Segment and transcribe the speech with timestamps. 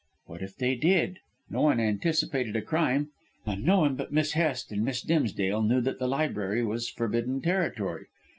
[0.25, 1.19] "What if they did?
[1.47, 3.11] No one anticipated a crime,
[3.45, 7.39] and no one but Miss Hest and Miss Dimsdale knew that the library was forbidden
[7.39, 8.07] territory.